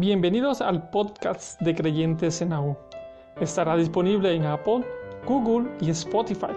Bienvenidos 0.00 0.62
al 0.62 0.88
podcast 0.88 1.60
de 1.60 1.74
Creyentes 1.74 2.40
en 2.40 2.54
AU. 2.54 2.74
Estará 3.38 3.76
disponible 3.76 4.34
en 4.34 4.46
Apple, 4.46 4.82
Google 5.26 5.70
y 5.78 5.90
Spotify. 5.90 6.56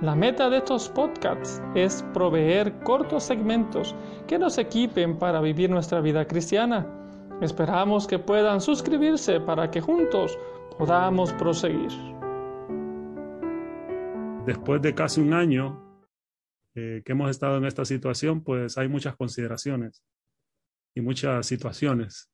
La 0.00 0.14
meta 0.14 0.48
de 0.48 0.58
estos 0.58 0.88
podcasts 0.88 1.60
es 1.74 2.04
proveer 2.14 2.72
cortos 2.84 3.24
segmentos 3.24 3.96
que 4.28 4.38
nos 4.38 4.58
equipen 4.58 5.18
para 5.18 5.40
vivir 5.40 5.68
nuestra 5.68 6.00
vida 6.00 6.24
cristiana. 6.28 6.86
Esperamos 7.40 8.06
que 8.06 8.20
puedan 8.20 8.60
suscribirse 8.60 9.40
para 9.40 9.72
que 9.72 9.80
juntos 9.80 10.38
podamos 10.78 11.32
proseguir. 11.32 11.90
Después 14.46 14.80
de 14.82 14.94
casi 14.94 15.20
un 15.20 15.32
año 15.32 16.00
eh, 16.76 17.02
que 17.04 17.10
hemos 17.10 17.28
estado 17.28 17.56
en 17.56 17.64
esta 17.64 17.84
situación, 17.84 18.44
pues 18.44 18.78
hay 18.78 18.86
muchas 18.86 19.16
consideraciones 19.16 20.04
y 20.94 21.00
muchas 21.00 21.44
situaciones 21.44 22.30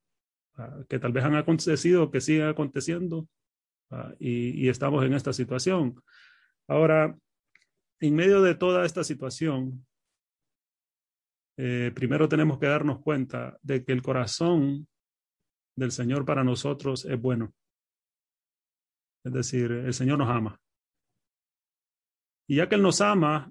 ah, 0.56 0.84
que 0.88 0.98
tal 0.98 1.12
vez 1.12 1.24
han 1.24 1.36
acontecido, 1.36 2.10
que 2.10 2.20
siguen 2.20 2.46
aconteciendo 2.46 3.28
ah, 3.90 4.12
y, 4.18 4.68
estamos 4.68 5.04
en 5.04 5.14
esta 5.14 5.32
situación. 5.32 6.02
Ahora, 6.68 7.16
en 8.00 8.14
medio 8.14 8.42
de 8.42 8.54
toda 8.54 8.84
esta 8.84 9.04
situación, 9.04 9.86
eh, 11.56 11.92
primero 11.94 12.28
tenemos 12.28 12.58
que 12.58 12.66
darnos 12.66 13.00
cuenta 13.00 13.58
de 13.62 13.84
que 13.84 13.92
el 13.92 14.02
corazón 14.02 14.88
del 15.76 15.92
Señor 15.92 16.24
para 16.24 16.44
nosotros 16.44 17.04
es 17.04 17.20
bueno. 17.20 17.54
Es 19.24 19.32
decir, 19.32 19.70
el 19.70 19.94
Señor 19.94 20.18
nos 20.18 20.28
ama. 20.28 20.60
Y 22.46 22.56
ya 22.56 22.68
que 22.68 22.74
Él 22.74 22.82
nos 22.82 23.00
ama, 23.00 23.50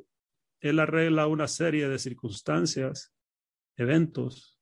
Él 0.61 0.80
arregla 0.80 1.27
una 1.27 1.47
serie 1.47 1.89
de 1.89 1.97
circunstancias, 1.97 3.13
eventos, 3.75 4.59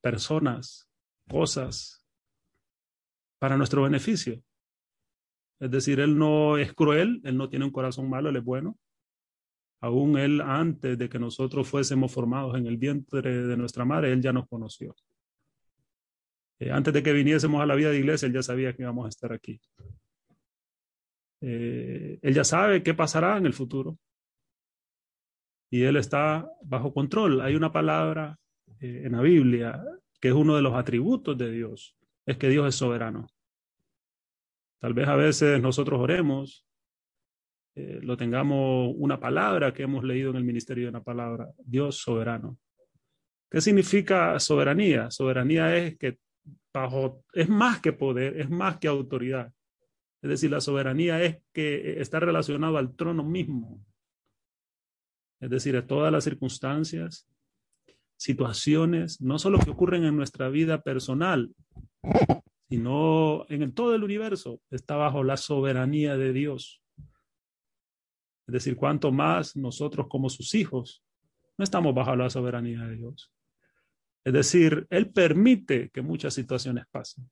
personas, 0.00 0.87
cosas 1.28 2.04
para 3.38 3.56
nuestro 3.56 3.82
beneficio. 3.82 4.42
Es 5.60 5.70
decir, 5.70 6.00
Él 6.00 6.18
no 6.18 6.56
es 6.56 6.72
cruel, 6.74 7.20
Él 7.24 7.36
no 7.36 7.48
tiene 7.48 7.64
un 7.64 7.72
corazón 7.72 8.08
malo, 8.08 8.30
Él 8.30 8.36
es 8.36 8.44
bueno 8.44 8.76
aún 9.80 10.18
Él 10.18 10.40
antes 10.40 10.98
de 10.98 11.08
que 11.08 11.18
nosotros 11.18 11.68
fuésemos 11.68 12.12
formados 12.12 12.56
en 12.56 12.66
el 12.66 12.76
vientre 12.76 13.46
de 13.46 13.56
nuestra 13.56 13.84
madre, 13.84 14.12
Él 14.12 14.20
ya 14.20 14.32
nos 14.32 14.48
conoció. 14.48 14.94
Eh, 16.58 16.70
antes 16.70 16.92
de 16.92 17.02
que 17.02 17.12
viniésemos 17.12 17.62
a 17.62 17.66
la 17.66 17.76
vida 17.76 17.90
de 17.90 17.98
iglesia, 17.98 18.26
Él 18.26 18.34
ya 18.34 18.42
sabía 18.42 18.74
que 18.74 18.82
íbamos 18.82 19.06
a 19.06 19.08
estar 19.08 19.32
aquí. 19.32 19.60
Eh, 21.40 22.18
él 22.20 22.34
ya 22.34 22.42
sabe 22.42 22.82
qué 22.82 22.94
pasará 22.94 23.36
en 23.36 23.46
el 23.46 23.52
futuro. 23.52 23.96
Y 25.70 25.82
Él 25.82 25.96
está 25.96 26.50
bajo 26.62 26.92
control. 26.92 27.40
Hay 27.42 27.54
una 27.54 27.70
palabra 27.70 28.36
eh, 28.80 29.02
en 29.04 29.12
la 29.12 29.20
Biblia 29.20 29.80
que 30.20 30.28
es 30.28 30.34
uno 30.34 30.56
de 30.56 30.62
los 30.62 30.74
atributos 30.74 31.36
de 31.36 31.50
Dios, 31.50 31.96
es 32.26 32.36
que 32.36 32.48
Dios 32.48 32.68
es 32.68 32.74
soberano. 32.74 33.26
Tal 34.80 34.94
vez 34.94 35.08
a 35.08 35.16
veces 35.16 35.60
nosotros 35.60 36.00
oremos 36.00 36.68
eh, 37.78 38.00
lo 38.02 38.16
tengamos 38.16 38.92
una 38.96 39.20
palabra 39.20 39.72
que 39.72 39.84
hemos 39.84 40.02
leído 40.02 40.30
en 40.30 40.36
el 40.36 40.42
ministerio 40.42 40.86
de 40.86 40.90
una 40.90 41.04
palabra, 41.04 41.52
Dios 41.58 41.98
soberano. 41.98 42.58
¿Qué 43.48 43.60
significa 43.60 44.40
soberanía? 44.40 45.12
Soberanía 45.12 45.76
es 45.76 45.96
que 45.96 46.18
bajo, 46.74 47.22
es 47.32 47.48
más 47.48 47.80
que 47.80 47.92
poder, 47.92 48.40
es 48.40 48.50
más 48.50 48.78
que 48.78 48.88
autoridad. 48.88 49.52
Es 50.20 50.28
decir, 50.28 50.50
la 50.50 50.60
soberanía 50.60 51.22
es 51.22 51.38
que 51.52 52.00
está 52.00 52.18
relacionado 52.18 52.78
al 52.78 52.96
trono 52.96 53.22
mismo. 53.22 53.80
Es 55.38 55.48
decir, 55.48 55.76
a 55.76 55.86
todas 55.86 56.10
las 56.10 56.24
circunstancias, 56.24 57.28
situaciones, 58.18 59.20
no 59.20 59.38
solo 59.38 59.58
que 59.58 59.70
ocurren 59.70 60.04
en 60.04 60.16
nuestra 60.16 60.48
vida 60.50 60.82
personal, 60.82 61.54
sino 62.68 63.46
en 63.48 63.72
todo 63.72 63.94
el 63.94 64.04
universo, 64.04 64.60
está 64.70 64.96
bajo 64.96 65.24
la 65.24 65.38
soberanía 65.38 66.16
de 66.16 66.32
Dios. 66.32 66.82
Es 68.46 68.52
decir, 68.52 68.76
cuanto 68.76 69.12
más 69.12 69.56
nosotros 69.56 70.06
como 70.08 70.28
sus 70.28 70.54
hijos 70.54 71.02
no 71.56 71.64
estamos 71.64 71.94
bajo 71.94 72.14
la 72.14 72.30
soberanía 72.30 72.84
de 72.86 72.96
Dios. 72.96 73.32
Es 74.24 74.32
decir, 74.32 74.86
Él 74.90 75.10
permite 75.10 75.90
que 75.90 76.02
muchas 76.02 76.34
situaciones 76.34 76.84
pasen. 76.90 77.28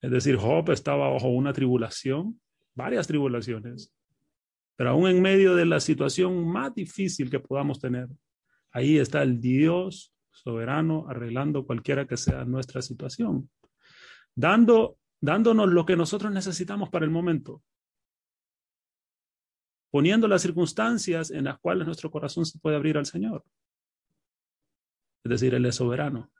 Es 0.00 0.10
decir, 0.10 0.36
Job 0.36 0.70
estaba 0.70 1.08
bajo 1.08 1.28
una 1.28 1.52
tribulación, 1.52 2.40
varias 2.74 3.06
tribulaciones, 3.06 3.92
pero 4.76 4.90
aún 4.90 5.08
en 5.08 5.22
medio 5.22 5.54
de 5.54 5.64
la 5.64 5.80
situación 5.80 6.46
más 6.46 6.74
difícil 6.74 7.30
que 7.30 7.40
podamos 7.40 7.80
tener, 7.80 8.08
ahí 8.76 8.98
está 8.98 9.22
el 9.22 9.40
Dios 9.40 10.14
soberano 10.30 11.06
arreglando 11.08 11.64
cualquiera 11.64 12.06
que 12.06 12.16
sea 12.16 12.44
nuestra 12.44 12.82
situación, 12.82 13.50
dando, 14.34 14.98
dándonos 15.20 15.68
lo 15.68 15.86
que 15.86 15.96
nosotros 15.96 16.32
necesitamos 16.32 16.90
para 16.90 17.04
el 17.04 17.10
momento 17.10 17.62
poniendo 19.96 20.28
las 20.28 20.42
circunstancias 20.42 21.30
en 21.30 21.44
las 21.44 21.58
cuales 21.58 21.86
nuestro 21.86 22.10
corazón 22.10 22.44
se 22.44 22.58
puede 22.58 22.76
abrir 22.76 22.98
al 22.98 23.06
Señor. 23.06 23.42
Es 25.24 25.30
decir, 25.30 25.54
Él 25.54 25.64
es 25.64 25.76
soberano. 25.76 26.30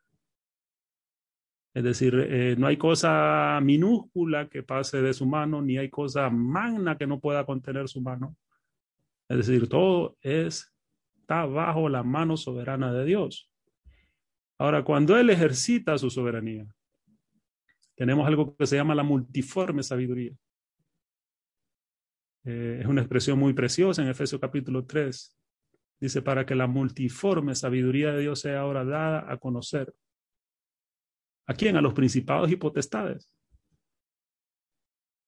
Es 1.72 1.82
decir, 1.82 2.14
eh, 2.18 2.54
no 2.58 2.66
hay 2.66 2.76
cosa 2.76 3.58
minúscula 3.62 4.50
que 4.50 4.62
pase 4.62 5.00
de 5.00 5.14
su 5.14 5.24
mano, 5.24 5.62
ni 5.62 5.78
hay 5.78 5.88
cosa 5.88 6.28
magna 6.28 6.98
que 6.98 7.06
no 7.06 7.18
pueda 7.18 7.46
contener 7.46 7.88
su 7.88 8.02
mano. 8.02 8.36
Es 9.26 9.38
decir, 9.38 9.70
todo 9.70 10.18
es, 10.20 10.75
está 11.26 11.44
bajo 11.44 11.88
la 11.88 12.04
mano 12.04 12.36
soberana 12.36 12.92
de 12.92 13.04
Dios. 13.04 13.50
Ahora, 14.60 14.84
cuando 14.84 15.18
Él 15.18 15.28
ejercita 15.28 15.98
su 15.98 16.08
soberanía, 16.08 16.64
tenemos 17.96 18.28
algo 18.28 18.56
que 18.56 18.64
se 18.64 18.76
llama 18.76 18.94
la 18.94 19.02
multiforme 19.02 19.82
sabiduría. 19.82 20.32
Eh, 22.44 22.78
es 22.80 22.86
una 22.86 23.00
expresión 23.00 23.40
muy 23.40 23.54
preciosa 23.54 24.02
en 24.02 24.08
Efesios 24.08 24.40
capítulo 24.40 24.86
3. 24.86 25.36
Dice, 25.98 26.22
para 26.22 26.46
que 26.46 26.54
la 26.54 26.68
multiforme 26.68 27.56
sabiduría 27.56 28.12
de 28.12 28.20
Dios 28.20 28.38
sea 28.40 28.60
ahora 28.60 28.84
dada 28.84 29.26
a 29.28 29.36
conocer. 29.38 29.92
¿A 31.48 31.54
quién? 31.54 31.76
A 31.76 31.80
los 31.80 31.92
principados 31.92 32.52
y 32.52 32.56
potestades. 32.56 33.28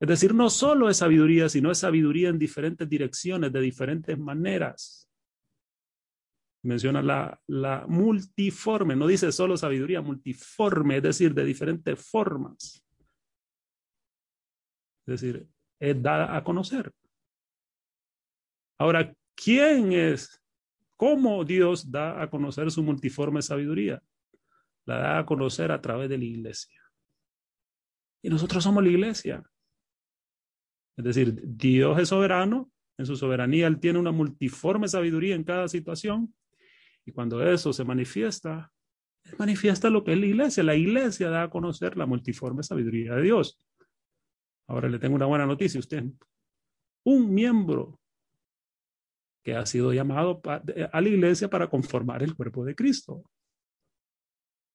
Es 0.00 0.06
decir, 0.06 0.32
no 0.32 0.48
solo 0.48 0.88
es 0.88 0.98
sabiduría, 0.98 1.48
sino 1.48 1.72
es 1.72 1.78
sabiduría 1.78 2.28
en 2.28 2.38
diferentes 2.38 2.88
direcciones, 2.88 3.52
de 3.52 3.60
diferentes 3.60 4.16
maneras. 4.16 5.07
Menciona 6.68 7.00
la, 7.00 7.40
la 7.46 7.86
multiforme, 7.88 8.94
no 8.94 9.06
dice 9.06 9.32
solo 9.32 9.56
sabiduría, 9.56 10.02
multiforme, 10.02 10.98
es 10.98 11.02
decir, 11.02 11.32
de 11.32 11.42
diferentes 11.46 11.98
formas. 11.98 12.84
Es 15.06 15.18
decir, 15.22 15.48
es 15.80 16.02
dada 16.02 16.36
a 16.36 16.44
conocer. 16.44 16.92
Ahora, 18.78 19.16
¿quién 19.34 19.94
es? 19.94 20.42
¿Cómo 20.94 21.42
Dios 21.42 21.90
da 21.90 22.20
a 22.20 22.28
conocer 22.28 22.70
su 22.70 22.82
multiforme 22.82 23.40
sabiduría? 23.40 24.02
La 24.84 24.98
da 24.98 25.18
a 25.20 25.24
conocer 25.24 25.72
a 25.72 25.80
través 25.80 26.10
de 26.10 26.18
la 26.18 26.24
iglesia. 26.24 26.82
Y 28.22 28.28
nosotros 28.28 28.62
somos 28.62 28.84
la 28.84 28.90
iglesia. 28.90 29.42
Es 30.98 31.04
decir, 31.04 31.40
Dios 31.44 31.98
es 31.98 32.10
soberano, 32.10 32.70
en 32.98 33.06
su 33.06 33.16
soberanía 33.16 33.68
Él 33.68 33.80
tiene 33.80 33.98
una 33.98 34.12
multiforme 34.12 34.86
sabiduría 34.86 35.34
en 35.34 35.44
cada 35.44 35.66
situación. 35.68 36.34
Y 37.08 37.12
cuando 37.12 37.42
eso 37.42 37.72
se 37.72 37.84
manifiesta, 37.84 38.70
manifiesta 39.38 39.88
lo 39.88 40.04
que 40.04 40.12
es 40.12 40.18
la 40.18 40.26
iglesia. 40.26 40.62
La 40.62 40.76
iglesia 40.76 41.30
da 41.30 41.44
a 41.44 41.48
conocer 41.48 41.96
la 41.96 42.04
multiforme 42.04 42.62
sabiduría 42.62 43.14
de 43.14 43.22
Dios. 43.22 43.58
Ahora 44.66 44.90
le 44.90 44.98
tengo 44.98 45.16
una 45.16 45.24
buena 45.24 45.46
noticia. 45.46 45.80
Usted, 45.80 46.04
un 47.04 47.32
miembro 47.32 47.98
que 49.42 49.56
ha 49.56 49.64
sido 49.64 49.94
llamado 49.94 50.42
a 50.44 51.00
la 51.00 51.08
iglesia 51.08 51.48
para 51.48 51.70
conformar 51.70 52.22
el 52.22 52.36
cuerpo 52.36 52.62
de 52.62 52.74
Cristo. 52.74 53.24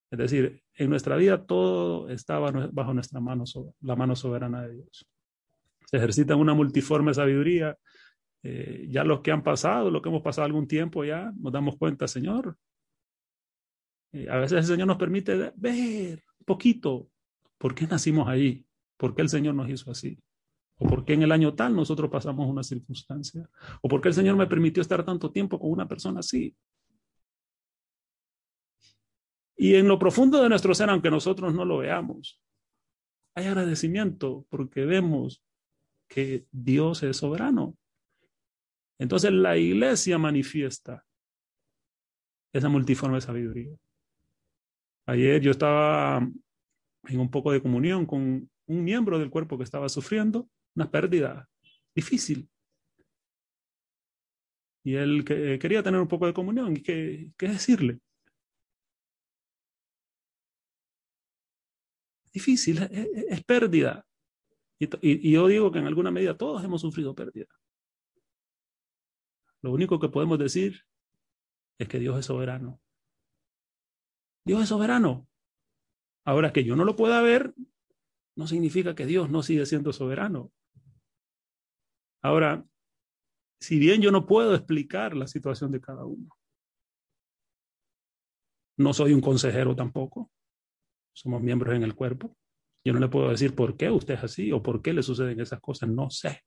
Es 0.09 0.17
decir, 0.17 0.63
en 0.73 0.89
nuestra 0.89 1.15
vida 1.15 1.45
todo 1.45 2.09
estaba 2.09 2.49
bajo 2.71 2.95
nuestra 2.95 3.19
mano, 3.19 3.43
la 3.81 3.95
mano 3.95 4.15
soberana 4.15 4.63
de 4.63 4.73
Dios. 4.73 5.07
Se 5.85 5.97
ejercita 5.97 6.35
una 6.35 6.55
multiforme 6.55 7.13
sabiduría. 7.13 7.77
Eh, 8.43 8.87
ya 8.89 9.03
los 9.05 9.21
que 9.21 9.31
han 9.31 9.41
pasado, 9.41 9.89
lo 9.89 10.01
que 10.01 10.09
hemos 10.09 10.21
pasado 10.21 10.45
algún 10.45 10.67
tiempo 10.67 11.05
ya, 11.05 11.31
nos 11.37 11.53
damos 11.53 11.77
cuenta, 11.77 12.07
Señor. 12.07 12.57
Eh, 14.11 14.27
a 14.29 14.37
veces 14.37 14.59
el 14.59 14.65
Señor 14.65 14.87
nos 14.87 14.97
permite 14.97 15.53
ver 15.55 16.23
un 16.39 16.45
poquito 16.45 17.09
por 17.57 17.73
qué 17.73 17.87
nacimos 17.87 18.27
ahí, 18.27 18.65
por 18.97 19.15
qué 19.15 19.21
el 19.21 19.29
Señor 19.29 19.55
nos 19.55 19.69
hizo 19.69 19.89
así. 19.89 20.19
¿O 20.77 20.87
por 20.87 21.05
qué 21.05 21.13
en 21.13 21.23
el 21.23 21.31
año 21.31 21.53
tal 21.53 21.75
nosotros 21.75 22.09
pasamos 22.09 22.49
una 22.49 22.63
circunstancia? 22.63 23.49
¿O 23.81 23.87
por 23.87 24.01
qué 24.01 24.09
el 24.09 24.13
Señor 24.13 24.35
me 24.35 24.47
permitió 24.47 24.81
estar 24.81 25.05
tanto 25.05 25.31
tiempo 25.31 25.57
con 25.59 25.71
una 25.71 25.87
persona 25.87 26.19
así? 26.19 26.55
Y 29.55 29.75
en 29.75 29.87
lo 29.87 29.97
profundo 29.97 30.41
de 30.41 30.49
nuestro 30.49 30.73
ser, 30.73 30.89
aunque 30.89 31.09
nosotros 31.09 31.53
no 31.53 31.63
lo 31.63 31.77
veamos, 31.77 32.41
hay 33.35 33.45
agradecimiento 33.45 34.45
porque 34.49 34.83
vemos 34.85 35.43
que 36.07 36.47
Dios 36.51 37.03
es 37.03 37.17
soberano. 37.17 37.77
Entonces 39.03 39.33
la 39.33 39.57
iglesia 39.57 40.17
manifiesta 40.17 41.05
esa 42.53 42.69
multiforme 42.69 43.19
sabiduría. 43.19 43.75
Ayer 45.05 45.41
yo 45.41 45.51
estaba 45.51 46.25
en 47.09 47.19
un 47.19 47.29
poco 47.29 47.51
de 47.51 47.61
comunión 47.61 48.05
con 48.05 48.49
un 48.65 48.83
miembro 48.83 49.19
del 49.19 49.29
cuerpo 49.29 49.57
que 49.57 49.65
estaba 49.65 49.89
sufriendo 49.89 50.49
una 50.73 50.89
pérdida 50.89 51.49
difícil. 51.93 52.49
Y 54.85 54.95
él 54.95 55.25
que, 55.25 55.59
quería 55.59 55.83
tener 55.83 55.99
un 55.99 56.07
poco 56.07 56.25
de 56.25 56.33
comunión. 56.33 56.77
¿Y 56.77 56.81
qué, 56.81 57.29
qué 57.37 57.49
decirle? 57.49 57.99
Difícil, 62.31 62.77
es, 63.29 63.43
pérdida. 63.43 64.05
y, 64.79 65.29
yo 65.29 65.47
digo 65.47 65.73
que 65.73 65.79
en 65.79 65.87
alguna 65.87 66.09
medida 66.09 66.37
todos 66.37 66.63
hemos 66.63 66.79
sufrido 66.79 67.13
pérdida. 67.13 67.47
Lo 69.63 69.71
único 69.71 69.97
que 69.97 70.09
podemos 70.09 70.37
decir 70.37 70.81
es 71.79 71.87
que 71.87 71.97
Dios 71.97 72.19
es 72.19 72.25
soberano. 72.25 72.81
Dios 74.45 74.61
es 74.61 74.69
soberano. 74.69 75.25
Ahora 76.25 76.51
que 76.51 76.65
yo 76.65 76.75
no 76.75 76.83
lo 76.83 76.97
pueda 76.97 77.21
ver, 77.21 77.53
no 78.35 78.45
significa 78.45 78.93
que 78.93 79.05
Dios 79.05 79.29
no 79.29 79.41
sigue 79.41 79.65
siendo 79.65 79.93
soberano. 79.93 80.51
Ahora, 82.21 82.65
si 83.59 83.79
bien 83.79 84.01
yo 84.01 84.11
no 84.11 84.25
puedo 84.25 84.53
explicar 84.53 85.15
la 85.15 85.27
situación 85.27 85.71
de 85.71 85.79
cada 85.79 86.05
uno, 86.05 86.29
no 88.77 88.93
soy 88.93 89.13
un 89.13 89.21
consejero 89.21 89.75
tampoco, 89.75 90.29
somos 91.13 91.41
miembros 91.41 91.73
en 91.73 91.83
el 91.83 91.95
cuerpo. 91.95 92.35
Yo 92.83 92.91
no 92.91 92.99
le 92.99 93.07
puedo 93.07 93.29
decir 93.29 93.55
por 93.55 93.77
qué 93.77 93.89
usted 93.89 94.15
es 94.15 94.23
así 94.25 94.51
o 94.51 94.61
por 94.61 94.81
qué 94.81 94.91
le 94.91 95.03
suceden 95.03 95.39
esas 95.39 95.61
cosas, 95.61 95.87
no 95.87 96.09
sé. 96.09 96.43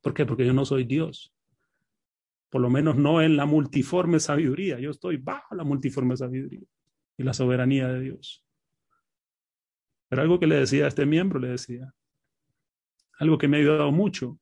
¿Por 0.00 0.14
qué? 0.14 0.24
Porque 0.24 0.46
yo 0.46 0.54
no 0.54 0.64
soy 0.64 0.84
Dios 0.84 1.34
por 2.48 2.60
lo 2.60 2.70
menos 2.70 2.96
no 2.96 3.20
en 3.20 3.36
la 3.36 3.46
multiforme 3.46 4.20
sabiduría. 4.20 4.78
Yo 4.78 4.90
estoy 4.90 5.16
bajo 5.16 5.54
la 5.54 5.64
multiforme 5.64 6.16
sabiduría 6.16 6.66
y 7.16 7.22
la 7.22 7.34
soberanía 7.34 7.88
de 7.88 8.00
Dios. 8.00 8.44
Pero 10.08 10.22
algo 10.22 10.40
que 10.40 10.46
le 10.46 10.56
decía 10.56 10.86
a 10.86 10.88
este 10.88 11.04
miembro, 11.04 11.38
le 11.38 11.48
decía, 11.48 11.94
algo 13.18 13.36
que 13.36 13.48
me 13.48 13.58
ha 13.58 13.60
ayudado 13.60 13.92
mucho 13.92 14.38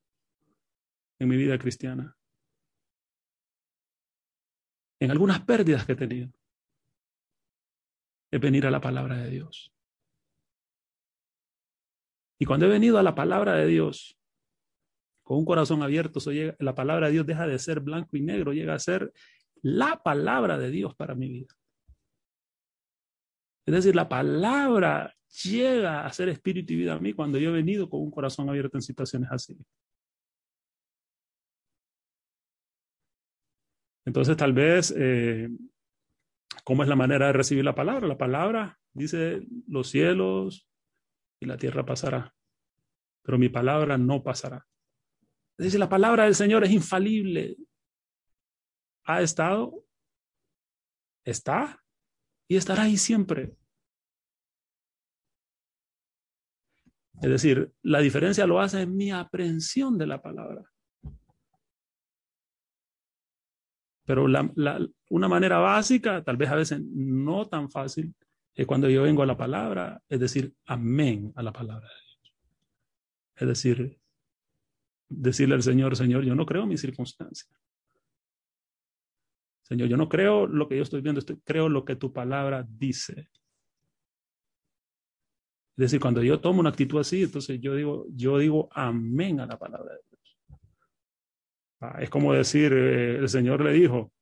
en 1.19 1.29
mi 1.29 1.37
vida 1.37 1.59
cristiana, 1.59 2.17
en 5.01 5.11
algunas 5.11 5.41
pérdidas 5.45 5.85
que 5.85 5.93
he 5.93 5.97
tenido, 5.97 6.31
es 8.31 8.41
venir 8.41 8.67
a 8.67 8.71
la 8.71 8.81
palabra 8.81 9.17
de 9.17 9.31
Dios. 9.31 9.73
Y 12.39 12.45
cuando 12.45 12.67
he 12.67 12.69
venido 12.69 12.99
a 12.99 13.03
la 13.03 13.15
palabra 13.15 13.55
de 13.55 13.67
Dios, 13.67 14.16
con 15.27 15.39
un 15.39 15.45
corazón 15.45 15.83
abierto, 15.83 16.21
la 16.61 16.77
palabra 16.77 17.09
de 17.09 17.15
Dios 17.15 17.27
deja 17.27 17.49
de 17.49 17.59
ser 17.59 17.81
blanco 17.81 18.17
y 18.17 18.21
negro, 18.21 18.53
llega 18.53 18.75
a 18.75 18.79
ser 18.79 19.13
la 19.61 20.01
palabra 20.01 20.57
de 20.57 20.71
Dios 20.71 20.95
para 20.95 21.17
mi 21.17 21.29
vida. 21.29 21.53
Es 23.67 23.75
decir, 23.75 23.97
la 23.97 24.09
palabra 24.09 25.13
llega 25.43 26.07
a 26.07 26.13
ser 26.13 26.29
espíritu 26.29 26.75
y 26.75 26.77
vida 26.77 26.95
a 26.95 27.01
mí 27.01 27.13
cuando 27.13 27.39
yo 27.39 27.49
he 27.49 27.55
venido 27.55 27.91
con 27.91 28.03
un 28.03 28.13
corazón 28.13 28.49
abierto 28.49 28.79
en 28.79 28.83
situaciones 28.83 29.29
así. 29.33 29.59
Entonces, 34.05 34.37
tal 34.37 34.53
vez, 34.53 34.95
eh, 34.97 35.49
¿cómo 36.63 36.85
es 36.85 36.89
la 36.89 36.95
manera 36.95 37.27
de 37.27 37.33
recibir 37.33 37.65
la 37.65 37.75
palabra? 37.75 38.07
La 38.07 38.17
palabra 38.17 38.79
dice, 38.93 39.45
los 39.67 39.89
cielos 39.89 40.69
y 41.41 41.47
la 41.47 41.57
tierra 41.57 41.85
pasará, 41.85 42.33
pero 43.25 43.39
mi 43.39 43.49
palabra 43.49 43.99
no 43.99 44.23
pasará. 44.23 44.65
Decir, 45.59 45.81
la 45.81 45.89
palabra 45.89 46.25
del 46.25 46.35
Señor 46.35 46.65
es 46.65 46.71
infalible. 46.71 47.57
Ha 49.05 49.23
estado, 49.23 49.85
está 51.25 51.83
y 52.49 52.57
estará 52.57 52.83
ahí 52.83 52.97
siempre. 52.97 53.57
Es 57.23 57.31
decir, 57.31 57.73
la 57.83 58.01
diferencia 58.01 58.47
lo 58.47 58.61
hace 58.61 58.83
en 58.83 58.95
mi 58.95 59.11
aprehensión 59.11 59.97
de 59.97 60.07
la 60.07 60.21
palabra. 60.21 60.63
Pero 64.05 64.25
una 64.25 65.29
manera 65.29 65.59
básica, 65.59 66.23
tal 66.23 66.37
vez 66.37 66.51
a 66.51 66.57
veces 66.57 66.81
no 66.83 67.49
tan 67.49 67.71
fácil, 67.71 68.15
es 68.55 68.67
cuando 68.67 68.89
yo 68.89 69.03
vengo 69.03 69.23
a 69.23 69.27
la 69.27 69.37
palabra, 69.37 70.01
es 70.09 70.21
decir, 70.21 70.55
amén 70.67 71.33
a 71.35 71.43
la 71.43 71.53
palabra 71.53 71.89
de 71.89 71.95
Dios. 71.95 72.35
Es 73.35 73.49
decir, 73.49 73.99
decirle 75.09 75.55
al 75.55 75.63
Señor, 75.63 75.97
Señor, 75.97 76.25
yo 76.25 76.35
no 76.35 76.47
creo 76.47 76.67
mi 76.67 76.77
circunstancia. 76.77 77.49
Señor, 79.63 79.89
yo 79.89 79.97
no 79.97 80.09
creo 80.09 80.47
lo 80.47 80.69
que 80.69 80.77
yo 80.77 80.83
estoy 80.83 81.01
viendo, 81.01 81.19
estoy, 81.19 81.41
creo 81.45 81.69
lo 81.69 81.85
que 81.85 81.97
tu 81.97 82.13
palabra 82.13 82.65
dice. 82.69 83.29
Es 85.77 85.83
decir, 85.83 86.01
cuando 86.01 86.23
yo 86.23 86.41
tomo 86.41 86.61
una 86.61 86.71
actitud 86.71 87.01
así, 87.01 87.25
entonces 87.25 87.61
yo 87.61 87.75
digo, 87.75 88.07
yo 88.11 88.39
digo 88.39 88.69
amén 88.73 89.41
a 89.41 89.47
la 89.47 89.59
palabra 89.59 89.93
de 89.93 90.01
Dios. 90.09 90.61
Ah, 91.81 91.99
es 92.01 92.09
como 92.09 92.33
decir, 92.33 92.73
eh, 92.73 93.17
el 93.17 93.29
Señor 93.29 93.63
le 93.63 93.73
dijo 93.73 94.13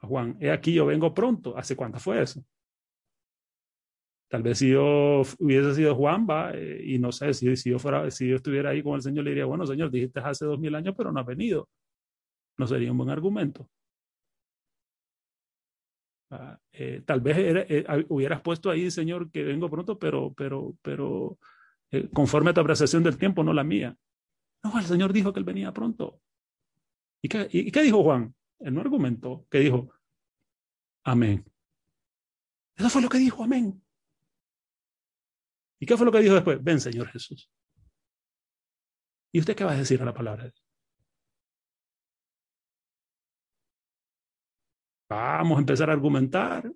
a 0.00 0.06
Juan, 0.06 0.36
he 0.40 0.50
aquí 0.50 0.72
yo 0.72 0.86
vengo 0.86 1.14
pronto. 1.14 1.56
¿Hace 1.56 1.76
cuánto 1.76 2.00
fue 2.00 2.22
eso? 2.22 2.44
Tal 4.28 4.42
vez 4.42 4.58
si 4.58 4.70
yo 4.70 5.22
hubiese 5.38 5.74
sido 5.74 5.94
Juan, 5.94 6.26
va, 6.28 6.50
eh, 6.52 6.82
y 6.84 6.98
no 6.98 7.12
sé, 7.12 7.32
si, 7.32 7.46
yo 7.46 7.52
estuviera 7.52 8.70
ahí 8.70 8.82
con 8.82 8.96
el 8.96 9.02
Señor, 9.02 9.24
le 9.24 9.30
diría, 9.30 9.44
bueno, 9.44 9.66
Señor, 9.66 9.90
dijiste 9.90 10.18
hace 10.20 10.44
dos 10.44 10.58
mil 10.58 10.74
años, 10.74 10.94
pero 10.96 11.12
no 11.12 11.20
ha 11.20 11.22
venido. 11.22 11.68
No 12.58 12.66
sería 12.66 12.90
un 12.90 12.98
buen 12.98 13.10
argumento. 13.10 13.68
Ah, 16.30 16.58
eh, 16.72 17.02
tal 17.06 17.20
vez 17.20 17.36
eh, 17.38 17.84
hubieras 18.08 18.40
puesto 18.40 18.68
ahí, 18.68 18.90
Señor, 18.90 19.30
que 19.30 19.44
vengo 19.44 19.70
pronto, 19.70 19.96
pero, 19.96 20.34
pero, 20.34 20.74
pero 20.82 21.38
conforme 22.12 22.50
a 22.50 22.54
tu 22.54 22.60
apreciación 22.60 23.04
del 23.04 23.16
tiempo, 23.16 23.44
no 23.44 23.52
la 23.52 23.62
mía. 23.62 23.96
No, 24.64 24.76
el 24.76 24.84
Señor 24.84 25.12
dijo 25.12 25.32
que 25.32 25.38
él 25.38 25.44
venía 25.44 25.72
pronto. 25.72 26.20
¿Y 27.22 27.28
qué, 27.28 27.48
y 27.50 27.70
qué 27.70 27.82
dijo 27.82 28.02
Juan? 28.02 28.34
Él 28.58 28.74
no 28.74 28.80
argumentó, 28.80 29.46
que 29.48 29.60
dijo, 29.60 29.88
amén. 31.04 31.44
Eso 32.74 32.90
fue 32.90 33.02
lo 33.02 33.08
que 33.08 33.18
dijo, 33.18 33.44
amén. 33.44 33.80
¿Y 35.78 35.86
qué 35.86 35.96
fue 35.96 36.06
lo 36.06 36.12
que 36.12 36.20
dijo 36.20 36.34
después? 36.34 36.62
Ven, 36.62 36.80
Señor 36.80 37.08
Jesús. 37.08 37.50
¿Y 39.32 39.40
usted 39.40 39.54
qué 39.54 39.64
va 39.64 39.72
a 39.72 39.76
decir 39.76 40.00
a 40.00 40.04
la 40.04 40.14
palabra 40.14 40.44
de 40.44 40.50
Dios? 40.50 40.66
Vamos 45.08 45.56
a 45.56 45.60
empezar 45.60 45.90
a 45.90 45.92
argumentar. 45.92 46.72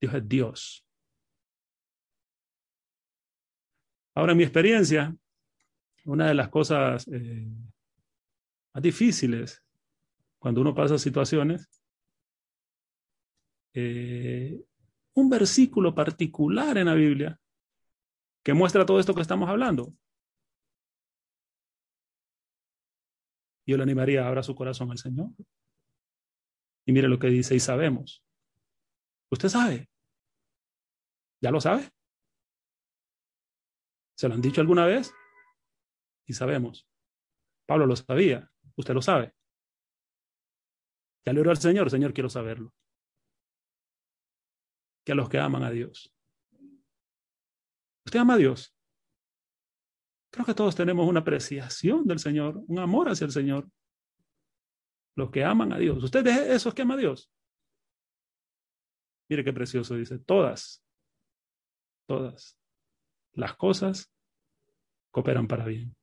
Dios 0.00 0.14
es 0.14 0.28
Dios. 0.28 0.86
Ahora, 4.14 4.32
en 4.32 4.38
mi 4.38 4.44
experiencia, 4.44 5.14
una 6.04 6.28
de 6.28 6.34
las 6.34 6.48
cosas 6.48 7.06
eh, 7.08 7.48
más 8.74 8.82
difíciles 8.82 9.62
cuando 10.38 10.60
uno 10.60 10.74
pasa 10.74 10.98
situaciones 10.98 11.68
eh, 13.74 14.60
un 15.14 15.30
versículo 15.30 15.94
particular 15.94 16.78
en 16.78 16.86
la 16.86 16.94
Biblia 16.94 17.39
que 18.44 18.54
muestra 18.54 18.86
todo 18.86 19.00
esto 19.00 19.14
que 19.14 19.22
estamos 19.22 19.48
hablando. 19.48 19.92
Yo 23.66 23.76
le 23.76 23.82
animaría 23.82 24.26
abra 24.26 24.42
su 24.42 24.54
corazón 24.54 24.90
al 24.90 24.98
Señor. 24.98 25.30
Y 26.86 26.92
mire 26.92 27.08
lo 27.08 27.18
que 27.18 27.28
dice 27.28 27.54
y 27.54 27.60
sabemos. 27.60 28.24
¿Usted 29.30 29.48
sabe? 29.48 29.88
¿Ya 31.40 31.50
lo 31.50 31.60
sabe? 31.60 31.88
¿Se 34.16 34.28
lo 34.28 34.34
han 34.34 34.40
dicho 34.40 34.60
alguna 34.60 34.86
vez? 34.86 35.12
Y 36.26 36.32
sabemos. 36.32 36.88
Pablo 37.66 37.86
lo 37.86 37.96
sabía. 37.96 38.50
Usted 38.76 38.94
lo 38.94 39.02
sabe. 39.02 39.34
Ya 41.24 41.32
le 41.32 41.40
oró 41.40 41.50
al 41.50 41.58
Señor. 41.58 41.90
Señor, 41.90 42.12
quiero 42.12 42.28
saberlo 42.28 42.72
que 45.04 45.12
a 45.12 45.14
los 45.14 45.28
que 45.28 45.38
aman 45.38 45.62
a 45.62 45.70
Dios. 45.70 46.12
¿Usted 48.04 48.18
ama 48.18 48.34
a 48.34 48.38
Dios? 48.38 48.74
Creo 50.32 50.46
que 50.46 50.54
todos 50.54 50.76
tenemos 50.76 51.08
una 51.08 51.20
apreciación 51.20 52.06
del 52.06 52.18
Señor, 52.18 52.62
un 52.68 52.78
amor 52.78 53.08
hacia 53.08 53.24
el 53.24 53.32
Señor. 53.32 53.68
Los 55.16 55.30
que 55.30 55.44
aman 55.44 55.72
a 55.72 55.78
Dios. 55.78 56.02
¿Usted 56.02 56.26
es 56.26 56.38
esos 56.50 56.72
que 56.72 56.82
ama 56.82 56.94
a 56.94 56.98
Dios? 56.98 57.32
Mire 59.28 59.44
qué 59.44 59.52
precioso 59.52 59.94
dice. 59.96 60.18
Todas, 60.18 60.84
todas 62.06 62.56
las 63.32 63.56
cosas 63.56 64.12
cooperan 65.10 65.48
para 65.48 65.64
bien. 65.64 65.96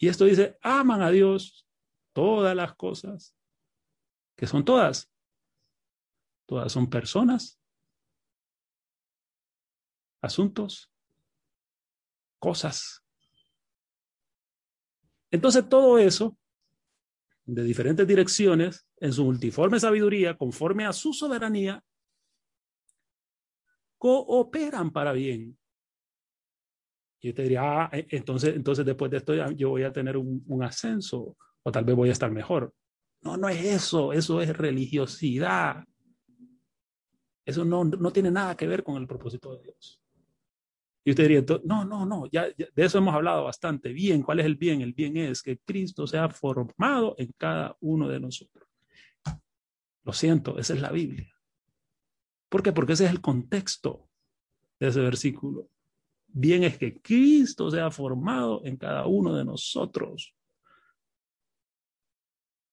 Y 0.00 0.08
esto 0.08 0.24
dice, 0.24 0.56
aman 0.60 1.02
a 1.02 1.10
Dios 1.10 1.66
todas 2.12 2.54
las 2.54 2.74
cosas, 2.76 3.36
que 4.36 4.46
son 4.46 4.64
todas, 4.64 5.12
Todas 6.48 6.72
son 6.72 6.88
personas, 6.88 7.57
asuntos, 10.20 10.90
cosas. 12.38 13.04
Entonces 15.30 15.68
todo 15.68 15.98
eso 15.98 16.36
de 17.44 17.62
diferentes 17.62 18.06
direcciones 18.06 18.86
en 18.98 19.12
su 19.12 19.24
multiforme 19.24 19.80
sabiduría, 19.80 20.36
conforme 20.36 20.84
a 20.84 20.92
su 20.92 21.12
soberanía, 21.12 21.82
cooperan 23.96 24.90
para 24.90 25.12
bien. 25.12 25.58
Y 27.20 27.32
te 27.32 27.42
diría, 27.42 27.62
ah, 27.62 27.90
e, 27.92 28.06
entonces, 28.10 28.54
entonces 28.54 28.84
después 28.84 29.10
de 29.10 29.16
esto 29.16 29.34
yo 29.52 29.70
voy 29.70 29.82
a 29.82 29.92
tener 29.92 30.16
un, 30.16 30.44
un 30.46 30.62
ascenso 30.62 31.36
o 31.62 31.72
tal 31.72 31.84
vez 31.84 31.96
voy 31.96 32.10
a 32.10 32.12
estar 32.12 32.30
mejor. 32.30 32.72
No, 33.22 33.36
no 33.36 33.48
es 33.48 33.64
eso, 33.64 34.12
eso 34.12 34.40
es 34.40 34.56
religiosidad. 34.56 35.84
Eso 37.44 37.64
no, 37.64 37.82
no 37.84 38.12
tiene 38.12 38.30
nada 38.30 38.56
que 38.56 38.66
ver 38.66 38.84
con 38.84 38.96
el 38.96 39.06
propósito 39.06 39.56
de 39.56 39.62
Dios. 39.62 40.00
Y 41.08 41.12
usted 41.12 41.26
diría, 41.26 41.58
no, 41.64 41.86
no, 41.86 42.04
no, 42.04 42.26
ya, 42.26 42.48
de 42.50 42.84
eso 42.84 42.98
hemos 42.98 43.14
hablado 43.14 43.44
bastante. 43.44 43.94
Bien, 43.94 44.22
¿cuál 44.22 44.40
es 44.40 44.44
el 44.44 44.56
bien? 44.56 44.82
El 44.82 44.92
bien 44.92 45.16
es 45.16 45.42
que 45.42 45.56
Cristo 45.56 46.06
sea 46.06 46.28
formado 46.28 47.14
en 47.16 47.32
cada 47.38 47.78
uno 47.80 48.08
de 48.08 48.20
nosotros. 48.20 48.68
Lo 50.04 50.12
siento, 50.12 50.58
esa 50.58 50.74
es 50.74 50.82
la 50.82 50.92
Biblia. 50.92 51.34
¿Por 52.50 52.62
qué? 52.62 52.72
Porque 52.72 52.92
ese 52.92 53.06
es 53.06 53.10
el 53.10 53.22
contexto 53.22 54.10
de 54.78 54.88
ese 54.88 55.00
versículo. 55.00 55.70
Bien 56.26 56.62
es 56.62 56.76
que 56.76 57.00
Cristo 57.00 57.70
sea 57.70 57.90
formado 57.90 58.60
en 58.66 58.76
cada 58.76 59.06
uno 59.06 59.34
de 59.34 59.46
nosotros. 59.46 60.36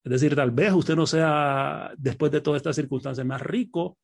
Es 0.03 0.11
decir, 0.11 0.35
tal 0.35 0.51
vez 0.51 0.73
usted 0.73 0.97
no 0.97 1.07
sea, 1.07 1.93
después 1.97 2.33
de 2.33 2.41
todas 2.41 2.57
estas 2.57 2.75
circunstancias, 2.75 3.25
más 3.25 3.41
rico 3.41 3.97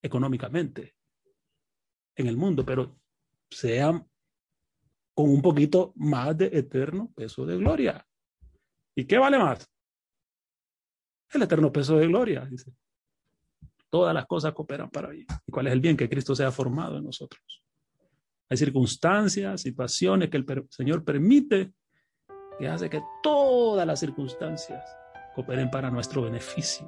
económicamente 0.00 0.97
en 2.18 2.26
el 2.26 2.36
mundo, 2.36 2.64
pero 2.66 2.98
sea 3.50 3.90
con 5.14 5.30
un 5.30 5.40
poquito 5.40 5.92
más 5.96 6.36
de 6.36 6.46
eterno 6.52 7.10
peso 7.14 7.46
de 7.46 7.56
gloria. 7.56 8.06
¿Y 8.94 9.04
qué 9.04 9.16
vale 9.18 9.38
más? 9.38 9.66
El 11.32 11.42
eterno 11.42 11.72
peso 11.72 11.96
de 11.96 12.06
gloria, 12.06 12.44
dice. 12.44 12.72
Todas 13.90 14.12
las 14.12 14.26
cosas 14.26 14.52
cooperan 14.52 14.90
para 14.90 15.08
bien. 15.08 15.26
¿Y 15.46 15.52
cuál 15.52 15.68
es 15.68 15.72
el 15.72 15.80
bien? 15.80 15.96
Que 15.96 16.08
Cristo 16.08 16.34
sea 16.34 16.50
formado 16.50 16.98
en 16.98 17.04
nosotros. 17.04 17.64
Hay 18.50 18.56
circunstancias, 18.56 19.62
situaciones 19.62 20.28
que 20.30 20.38
el 20.38 20.66
Señor 20.70 21.04
permite 21.04 21.72
que 22.58 22.68
hace 22.68 22.90
que 22.90 23.02
todas 23.22 23.86
las 23.86 24.00
circunstancias 24.00 24.84
cooperen 25.34 25.70
para 25.70 25.90
nuestro 25.90 26.22
beneficio. 26.22 26.86